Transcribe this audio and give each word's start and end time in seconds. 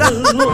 a. 0.00 0.08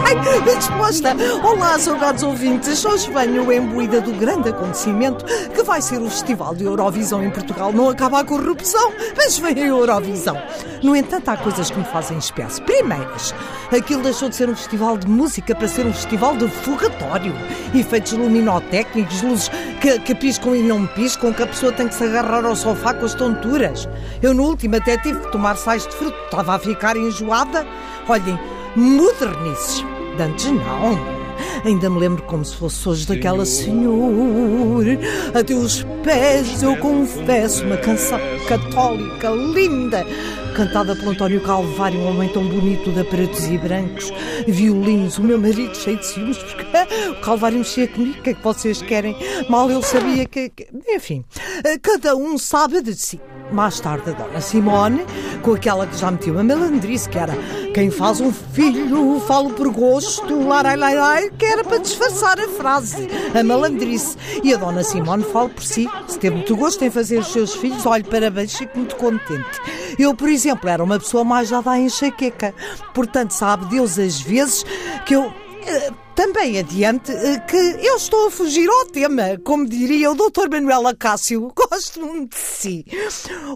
Ai, 0.05 0.41
bem 0.41 0.57
disposta. 0.57 1.15
Olá, 1.43 1.77
saudades 1.77 2.23
ouvintes. 2.23 2.83
Hoje 2.85 3.11
venho 3.11 3.51
imbuída 3.51 3.99
do 3.99 4.13
grande 4.13 4.49
acontecimento 4.49 5.25
que 5.53 5.63
vai 5.63 5.81
ser 5.81 6.01
o 6.01 6.09
Festival 6.09 6.55
de 6.55 6.63
Eurovisão 6.63 7.23
em 7.23 7.29
Portugal. 7.29 7.73
Não 7.73 7.89
acaba 7.89 8.21
a 8.21 8.23
corrupção, 8.23 8.93
mas 9.15 9.37
vem 9.37 9.63
a 9.63 9.67
Eurovisão. 9.67 10.37
No 10.81 10.95
entanto, 10.95 11.29
há 11.29 11.37
coisas 11.37 11.69
que 11.69 11.77
me 11.77 11.85
fazem 11.85 12.17
espécie. 12.17 12.61
Primeiras, 12.61 13.35
aquilo 13.75 14.03
deixou 14.03 14.29
de 14.29 14.35
ser 14.35 14.49
um 14.49 14.55
festival 14.55 14.97
de 14.97 15.07
música 15.07 15.53
para 15.53 15.67
ser 15.67 15.85
um 15.85 15.93
festival 15.93 16.37
de 16.37 16.47
fogatório. 16.47 17.33
Efeitos 17.75 18.13
luminotécnicos, 18.13 19.21
luzes 19.21 19.51
que, 19.81 19.99
que 19.99 20.15
piscam 20.15 20.55
e 20.55 20.63
não 20.63 20.87
piscam, 20.87 21.33
que 21.33 21.43
a 21.43 21.47
pessoa 21.47 21.71
tem 21.71 21.87
que 21.87 21.95
se 21.95 22.03
agarrar 22.03 22.45
ao 22.45 22.55
sofá 22.55 22.93
com 22.93 23.05
as 23.05 23.13
tonturas. 23.13 23.87
Eu, 24.21 24.33
no 24.33 24.43
último, 24.43 24.75
até 24.75 24.97
tive 24.97 25.19
que 25.19 25.31
tomar 25.31 25.57
sais 25.57 25.85
de 25.85 25.95
fruto. 25.95 26.17
Estava 26.25 26.55
a 26.55 26.59
ficar 26.59 26.95
enjoada. 27.21 27.65
Olhem, 28.07 28.39
modernices. 28.75 29.83
De 30.15 30.23
antes 30.23 30.45
não. 30.45 31.17
Ainda 31.63 31.89
me 31.89 31.99
lembro 31.99 32.23
como 32.23 32.43
se 32.43 32.55
fosse 32.55 32.87
hoje 32.89 33.07
daquela 33.07 33.45
senhora. 33.45 34.97
A 35.39 35.43
teus 35.43 35.85
pés 36.03 36.63
eu 36.63 36.75
confesso 36.77 37.63
uma 37.65 37.77
canção 37.77 38.19
católica 38.47 39.29
linda. 39.29 40.05
Cantada 40.55 40.95
pelo 40.95 41.11
António 41.11 41.39
Calvário, 41.41 41.99
um 41.99 42.07
homem 42.09 42.29
tão 42.29 42.43
bonito 42.47 42.91
de 42.91 42.99
aparatos 43.01 43.45
e 43.45 43.59
brancos, 43.59 44.11
violinos, 44.47 45.19
o 45.19 45.21
meu 45.21 45.39
marido 45.39 45.75
cheio 45.77 45.97
de 45.97 46.05
ciúmes, 46.07 46.37
porque 46.39 46.65
o 47.11 47.21
Calvário 47.21 47.59
mexia 47.59 47.87
comigo, 47.87 48.17
o 48.17 48.23
que 48.23 48.31
é 48.31 48.33
que 48.33 48.43
vocês 48.43 48.81
querem? 48.81 49.15
Mal 49.47 49.69
eu 49.69 49.83
sabia 49.83 50.25
que- 50.25 50.51
Enfim, 50.89 51.23
cada 51.83 52.15
um 52.15 52.39
sabe 52.39 52.81
de 52.81 52.95
si. 52.95 53.21
Mais 53.51 53.79
tarde, 53.79 54.09
a 54.09 54.13
Dona 54.13 54.41
Simone, 54.41 55.05
com 55.41 55.53
aquela 55.53 55.87
que 55.87 55.97
já 55.97 56.11
metiu 56.11 56.37
a 56.37 56.43
melandrice, 56.43 57.07
que 57.07 57.17
era 57.17 57.33
quem 57.73 57.89
faz 57.89 58.19
um 58.19 58.31
filho, 58.31 59.21
falo 59.21 59.51
por 59.51 59.69
gosto, 59.69 60.47
larai, 60.47 60.75
lai, 60.75 61.29
que 61.37 61.45
era 61.45 61.63
para 61.63 61.77
disfarçar 61.77 62.39
a 62.39 62.47
frase, 62.49 63.07
a 63.33 63.43
malandrice. 63.43 64.17
E 64.43 64.53
a 64.53 64.57
Dona 64.57 64.83
Simone 64.83 65.23
fala 65.23 65.49
por 65.49 65.63
si, 65.63 65.89
se 66.07 66.19
teve 66.19 66.35
muito 66.35 66.55
gosto 66.55 66.83
em 66.83 66.89
fazer 66.89 67.19
os 67.19 67.31
seus 67.31 67.55
filhos, 67.55 67.85
olhe, 67.85 68.03
parabéns, 68.03 68.53
fico 68.53 68.77
muito 68.77 68.95
contente. 68.95 69.61
Eu, 69.97 70.13
por 70.13 70.29
exemplo, 70.29 70.69
era 70.69 70.83
uma 70.83 70.99
pessoa 70.99 71.23
mais 71.23 71.49
dada 71.49 71.71
à 71.71 71.79
enxaqueca, 71.79 72.53
portanto, 72.93 73.31
sabe 73.31 73.65
Deus 73.67 73.97
as 73.97 74.19
vezes 74.19 74.65
que 75.05 75.15
eu. 75.15 75.46
Também 76.15 76.57
adiante 76.57 77.11
eh, 77.11 77.39
que 77.41 77.55
eu 77.55 77.95
estou 77.95 78.27
a 78.27 78.31
fugir 78.31 78.67
ao 78.67 78.85
tema, 78.85 79.37
como 79.43 79.67
diria 79.67 80.11
o 80.11 80.15
Dr. 80.15 80.49
Manuel 80.49 80.87
Acácio. 80.87 81.51
Gosto 81.55 82.01
muito 82.01 82.35
de 82.35 82.41
si. 82.41 82.85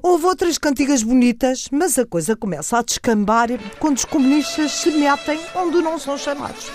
Houve 0.04 0.26
outras 0.26 0.58
cantigas 0.58 1.02
bonitas, 1.04 1.68
mas 1.72 1.98
a 1.98 2.06
coisa 2.06 2.36
começa 2.36 2.78
a 2.78 2.84
descambar 2.84 3.50
quando 3.80 3.98
os 3.98 4.06
comunistas 4.06 4.72
se 4.74 4.92
metem 4.92 5.40
onde 5.56 5.82
não 5.82 5.98
são 5.98 6.18
chamados. 6.18 6.72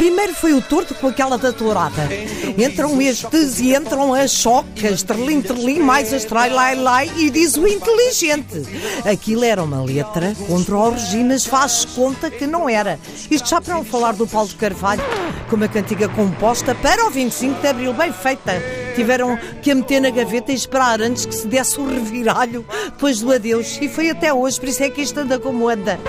Primeiro 0.00 0.34
foi 0.34 0.54
o 0.54 0.62
torto 0.62 0.94
com 0.94 1.08
aquela 1.08 1.36
da 1.36 1.52
tourada. 1.52 2.08
Entram 2.56 3.02
estes 3.02 3.60
e 3.60 3.76
entram 3.76 4.14
as 4.14 4.30
chocas, 4.30 5.02
trelin, 5.02 5.42
trelin, 5.42 5.80
mais 5.80 6.10
as 6.14 6.24
trai, 6.24 6.48
lai, 6.48 6.74
lai, 6.74 7.12
e 7.18 7.28
diz 7.28 7.58
o 7.58 7.68
inteligente. 7.68 8.62
Aquilo 9.04 9.44
era 9.44 9.62
uma 9.62 9.84
letra 9.84 10.34
contra 10.46 10.74
o 10.74 10.94
mas 11.26 11.44
faz 11.44 11.84
conta 11.84 12.30
que 12.30 12.46
não 12.46 12.66
era. 12.66 12.98
Isto 13.30 13.50
já 13.50 13.60
para 13.60 13.74
não 13.74 13.84
falar 13.84 14.12
do 14.12 14.26
Paulo 14.26 14.48
de 14.48 14.54
Carvalho, 14.54 15.02
com 15.50 15.56
uma 15.56 15.68
cantiga 15.68 16.08
composta 16.08 16.74
para 16.74 17.04
o 17.04 17.10
25 17.10 17.60
de 17.60 17.68
Abril, 17.68 17.92
bem 17.92 18.10
feita. 18.10 18.52
Tiveram 18.96 19.38
que 19.60 19.70
a 19.70 19.74
meter 19.74 20.00
na 20.00 20.08
gaveta 20.08 20.50
e 20.50 20.54
esperar 20.54 21.02
antes 21.02 21.26
que 21.26 21.34
se 21.34 21.46
desse 21.46 21.78
o 21.78 21.86
reviralho 21.86 22.64
depois 22.86 23.20
do 23.20 23.30
adeus. 23.30 23.78
E 23.82 23.86
foi 23.86 24.08
até 24.08 24.32
hoje, 24.32 24.58
por 24.58 24.70
isso 24.70 24.82
é 24.82 24.88
que 24.88 25.02
isto 25.02 25.20
anda 25.20 25.38
como 25.38 25.68
anda. 25.68 26.00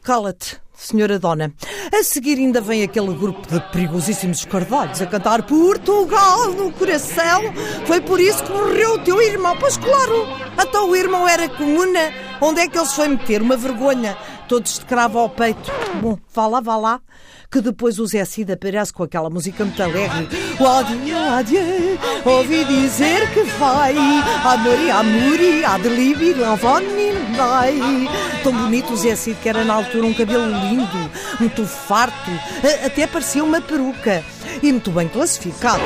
Cala-te. 0.00 0.62
Senhora 0.82 1.16
Dona, 1.16 1.52
a 1.92 2.02
seguir 2.02 2.38
ainda 2.38 2.60
vem 2.60 2.82
aquele 2.82 3.12
grupo 3.12 3.46
de 3.46 3.60
perigosíssimos 3.70 4.46
cardalhos 4.46 5.02
a 5.02 5.06
cantar 5.06 5.42
Portugal 5.42 6.50
no 6.52 6.72
coração. 6.72 7.42
Foi 7.86 8.00
por 8.00 8.18
isso 8.18 8.42
que 8.42 8.50
morreu 8.50 8.94
o 8.94 8.98
teu 8.98 9.20
irmão. 9.20 9.54
Pois 9.60 9.76
claro, 9.76 10.26
até 10.56 10.80
o 10.80 10.96
irmão 10.96 11.28
era 11.28 11.48
comuna. 11.50 12.12
Onde 12.40 12.62
é 12.62 12.68
que 12.68 12.78
ele 12.78 12.86
se 12.86 12.96
foi 12.96 13.08
meter? 13.08 13.42
Uma 13.42 13.56
vergonha. 13.56 14.16
Todos 14.48 14.78
de 14.78 14.84
cravo 14.86 15.18
ao 15.18 15.28
peito. 15.28 15.70
Bom, 16.00 16.18
vá 16.34 16.46
lá, 16.46 16.60
vá 16.60 16.76
lá. 16.76 17.00
Que 17.50 17.60
depois 17.60 17.98
o 17.98 18.06
Zé 18.06 18.24
Cid 18.24 18.50
aparece 18.50 18.92
com 18.92 19.02
aquela 19.02 19.28
música 19.28 19.62
muito 19.62 19.82
alegre. 19.82 20.28
O 20.58 20.66
adieu, 20.66 21.98
ouvi 22.24 22.64
dizer 22.64 23.30
que 23.34 23.42
vai. 23.58 23.94
Amor 23.94 24.78
e 24.78 24.90
amor 24.90 25.40
e 26.22 26.32
lavani, 26.34 27.01
vai. 27.32 27.78
Tão 28.42 28.52
bonito 28.52 28.92
o 28.92 28.96
Zé 28.96 29.14
Cid, 29.16 29.38
que 29.42 29.48
era 29.48 29.64
na 29.64 29.74
altura 29.74 30.06
um 30.06 30.14
cabelo 30.14 30.46
lindo, 30.68 31.10
muito 31.40 31.66
farto, 31.66 32.30
a- 32.30 32.86
até 32.86 33.06
parecia 33.06 33.42
uma 33.44 33.60
peruca. 33.60 34.22
E 34.62 34.70
muito 34.72 34.90
bem 34.90 35.08
classificado. 35.08 35.82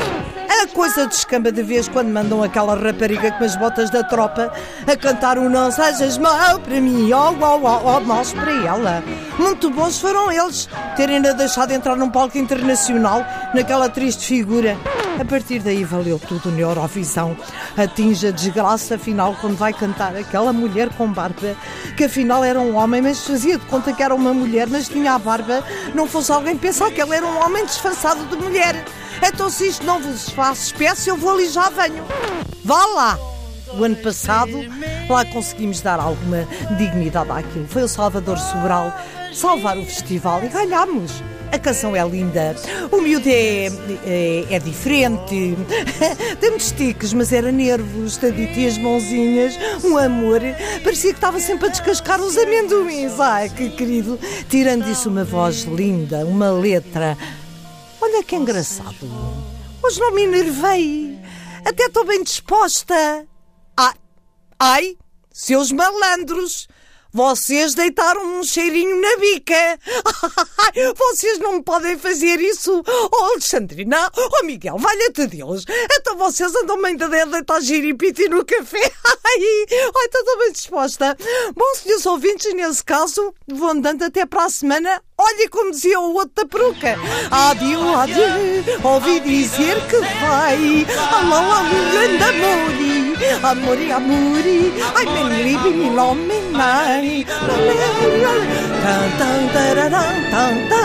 A 0.62 0.66
coisa 0.68 1.06
descamba 1.06 1.52
de 1.52 1.62
vez 1.62 1.86
quando 1.86 2.08
mandam 2.08 2.42
aquela 2.42 2.74
rapariga 2.74 3.30
com 3.32 3.44
as 3.44 3.54
botas 3.56 3.90
da 3.90 4.02
tropa 4.02 4.50
a 4.86 4.96
cantar 4.96 5.36
o 5.38 5.50
Não 5.50 5.70
Sejas 5.70 6.16
Mau 6.16 6.58
para 6.60 6.80
mim, 6.80 7.12
oh, 7.12 7.34
oh, 7.38 7.60
oh, 7.62 7.96
oh, 7.96 8.00
maus 8.00 8.32
para 8.32 8.50
ela. 8.50 9.04
Muito 9.38 9.70
bons 9.70 10.00
foram 10.00 10.32
eles 10.32 10.66
terem-na 10.96 11.32
deixado 11.32 11.72
entrar 11.72 11.94
num 11.94 12.08
palco 12.08 12.38
internacional 12.38 13.22
naquela 13.54 13.88
triste 13.90 14.26
figura. 14.26 14.78
A 15.20 15.24
partir 15.24 15.60
daí 15.60 15.84
valeu 15.84 16.18
tudo 16.18 16.50
na 16.50 16.60
Eurovisão. 16.60 17.36
Atinge 17.76 18.28
a 18.28 18.30
desgraça, 18.30 18.94
afinal, 18.94 19.36
quando 19.40 19.56
vai 19.56 19.74
cantar 19.74 20.16
aquela 20.16 20.52
mulher 20.54 20.88
com 20.96 21.12
barba, 21.12 21.54
que 21.96 22.04
afinal 22.04 22.42
era 22.42 22.58
um 22.58 22.76
homem, 22.76 23.02
mas 23.02 23.26
fazia 23.26 23.58
de 23.58 23.64
conta 23.66 23.92
que 23.92 24.02
era 24.02 24.14
uma 24.14 24.32
mulher, 24.32 24.68
mas 24.68 24.88
tinha 24.88 25.12
a 25.12 25.18
barba, 25.18 25.62
não 25.94 26.06
fosse 26.06 26.32
alguém 26.32 26.56
pensar 26.56 26.90
que 26.90 27.00
ele 27.00 27.14
era 27.14 27.26
um 27.26 27.44
homem 27.44 27.64
disfarçado 27.66 28.24
de 28.24 28.36
mulher. 28.36 28.84
Então, 29.22 29.50
se 29.50 29.68
isto 29.68 29.84
não 29.84 30.00
vos 30.00 30.28
faz 30.30 30.66
espécie, 30.66 31.10
eu 31.10 31.16
vou 31.16 31.34
ali 31.34 31.48
já 31.48 31.68
venho. 31.70 32.04
Vá 32.64 32.84
lá! 32.86 33.18
O 33.78 33.84
ano 33.84 33.96
passado, 33.96 34.64
lá 35.08 35.24
conseguimos 35.24 35.80
dar 35.80 36.00
alguma 36.00 36.46
dignidade 36.78 37.30
àquilo. 37.30 37.66
Foi 37.68 37.82
o 37.82 37.88
Salvador 37.88 38.38
Sobral 38.38 38.92
salvar 39.36 39.76
o 39.76 39.84
festival 39.84 40.42
e 40.44 40.48
ganhámos. 40.48 41.22
A 41.52 41.58
canção 41.58 41.94
é 41.94 42.06
linda, 42.06 42.56
o 42.90 43.00
miúdo 43.00 43.28
é, 43.28 43.68
é, 44.04 44.44
é 44.50 44.58
diferente, 44.58 45.56
tem 46.40 46.50
muitos 46.50 46.72
tiques, 46.72 47.12
mas 47.12 47.32
era 47.32 47.52
nervos, 47.52 48.16
tadito 48.16 48.58
as 48.66 48.76
mãozinhas, 48.76 49.56
um 49.84 49.96
amor. 49.96 50.40
Parecia 50.82 51.12
que 51.12 51.18
estava 51.18 51.38
sempre 51.38 51.66
a 51.68 51.70
descascar 51.70 52.20
os 52.20 52.36
amendoins. 52.36 53.20
Ai, 53.20 53.48
que 53.48 53.70
querido. 53.70 54.18
Tirando 54.48 54.90
isso, 54.90 55.08
uma 55.08 55.24
voz 55.24 55.62
linda, 55.62 56.26
uma 56.26 56.50
letra. 56.50 57.16
Olha 58.00 58.22
que 58.22 58.36
engraçado. 58.36 59.06
Hoje 59.82 60.00
não 60.00 60.12
me 60.12 60.22
enervei. 60.22 61.18
Até 61.64 61.84
estou 61.84 62.04
bem 62.04 62.22
disposta. 62.22 63.26
Ai, 63.76 63.94
ai, 64.58 64.98
seus 65.32 65.72
malandros. 65.72 66.68
Vocês 67.12 67.74
deitaram 67.74 68.38
um 68.38 68.44
cheirinho 68.44 69.00
na 69.00 69.16
bica. 69.16 69.80
Vocês 70.98 71.38
não 71.38 71.62
podem 71.62 71.98
fazer 71.98 72.38
isso. 72.40 72.82
Oh, 73.10 73.24
Alexandrina, 73.32 74.10
oh, 74.14 74.44
Miguel, 74.44 74.76
valha-te 74.76 75.26
Deus. 75.26 75.64
Então 75.92 76.18
vocês 76.18 76.54
andam-me 76.54 76.88
ainda 76.88 77.06
a 77.06 77.24
deitar 77.24 77.62
giripiti 77.62 78.28
no 78.28 78.44
café. 78.44 78.92
Ai, 79.24 79.64
estou 80.04 80.38
bem 80.38 80.52
disposta. 80.52 81.16
Bom, 81.54 81.74
senhores 81.76 82.04
ouvintes, 82.04 82.54
nesse 82.54 82.84
caso, 82.84 83.32
vou 83.48 83.70
andando 83.70 84.02
até 84.02 84.26
para 84.26 84.44
a 84.44 84.50
semana. 84.50 85.02
Olha 85.18 85.48
como 85.48 85.70
dizia 85.70 85.98
o 85.98 86.12
outro 86.12 86.30
da 86.34 86.44
peruca. 86.46 86.94
Adio, 87.30 87.94
adio, 87.94 88.22
ouvi 88.84 89.18
dizer 89.20 89.80
que 89.88 89.96
vai. 90.20 90.86
Alô, 91.10 91.36
alô, 91.36 91.90
grande 91.90 92.22
amori. 92.22 93.16
Amori, 93.42 93.92
amori. 93.92 94.74
Ai, 94.94 95.06
menri, 95.06 95.56
menino, 95.56 96.14
menai. 96.14 97.26
Tan, 98.82 99.10
tan, 99.18 99.48
tararam, 99.54 100.30
tan, 100.30 100.68
tan. 100.68 100.75